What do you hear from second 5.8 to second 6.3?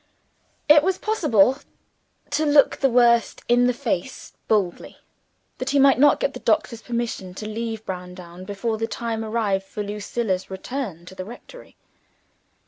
not